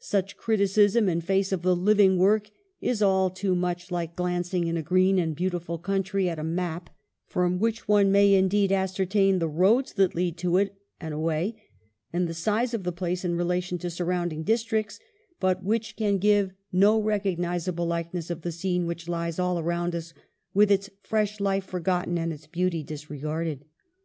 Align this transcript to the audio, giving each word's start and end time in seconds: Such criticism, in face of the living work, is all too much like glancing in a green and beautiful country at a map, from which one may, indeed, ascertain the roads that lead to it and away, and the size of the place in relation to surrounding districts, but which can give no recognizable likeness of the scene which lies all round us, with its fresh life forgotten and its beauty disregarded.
Such 0.00 0.36
criticism, 0.36 1.08
in 1.08 1.20
face 1.20 1.52
of 1.52 1.62
the 1.62 1.76
living 1.76 2.16
work, 2.18 2.50
is 2.80 3.00
all 3.00 3.30
too 3.30 3.54
much 3.54 3.92
like 3.92 4.16
glancing 4.16 4.66
in 4.66 4.76
a 4.76 4.82
green 4.82 5.20
and 5.20 5.36
beautiful 5.36 5.78
country 5.78 6.28
at 6.28 6.36
a 6.36 6.42
map, 6.42 6.90
from 7.28 7.60
which 7.60 7.86
one 7.86 8.10
may, 8.10 8.34
indeed, 8.34 8.72
ascertain 8.72 9.38
the 9.38 9.46
roads 9.46 9.92
that 9.92 10.16
lead 10.16 10.36
to 10.38 10.56
it 10.56 10.74
and 11.00 11.14
away, 11.14 11.62
and 12.12 12.26
the 12.26 12.34
size 12.34 12.74
of 12.74 12.82
the 12.82 12.90
place 12.90 13.24
in 13.24 13.36
relation 13.36 13.78
to 13.78 13.88
surrounding 13.88 14.42
districts, 14.42 14.98
but 15.38 15.62
which 15.62 15.94
can 15.94 16.18
give 16.18 16.50
no 16.72 16.98
recognizable 17.00 17.86
likeness 17.86 18.30
of 18.30 18.42
the 18.42 18.50
scene 18.50 18.84
which 18.84 19.08
lies 19.08 19.38
all 19.38 19.62
round 19.62 19.94
us, 19.94 20.12
with 20.52 20.72
its 20.72 20.90
fresh 21.04 21.38
life 21.38 21.64
forgotten 21.64 22.18
and 22.18 22.32
its 22.32 22.48
beauty 22.48 22.82
disregarded. 22.82 23.64